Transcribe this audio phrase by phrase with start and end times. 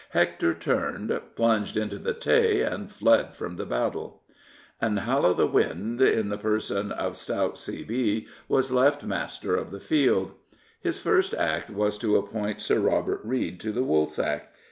[0.09, 4.23] Hector turned, plunged into the Tay and fled from the battle.
[4.81, 7.83] And Hal o' th' Wynd, in the person of stout C.
[7.83, 10.31] B., was left master of the field.
[10.79, 14.47] His first act was to appoint Sir Robert Reid to the Woolsack.